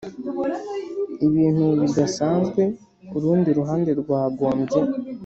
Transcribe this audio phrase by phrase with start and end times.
[1.27, 2.61] ibintu bidasanzwe
[3.17, 4.79] urundi ruhande rwagombye